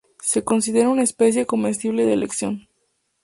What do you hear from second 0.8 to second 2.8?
una especie comestible de elección.